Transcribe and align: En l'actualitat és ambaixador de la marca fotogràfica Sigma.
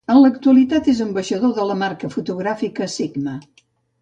En 0.11 0.19
l'actualitat 0.21 0.89
és 0.93 1.01
ambaixador 1.05 1.53
de 1.59 1.67
la 1.73 1.75
marca 1.83 2.09
fotogràfica 2.15 2.89
Sigma. 2.97 3.37